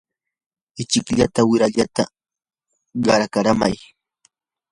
ichikllata 0.81 1.41
wirata 1.49 2.03
qaraykamay. 3.03 3.75